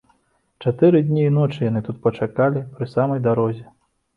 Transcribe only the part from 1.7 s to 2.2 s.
тут